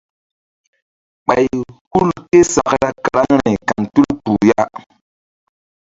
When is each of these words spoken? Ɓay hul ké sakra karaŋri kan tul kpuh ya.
Ɓay 1.25 1.45
hul 1.91 2.09
ké 2.29 2.39
sakra 2.53 2.89
karaŋri 3.03 3.53
kan 3.67 3.81
tul 3.93 4.09
kpuh 4.21 4.41
ya. 4.49 4.63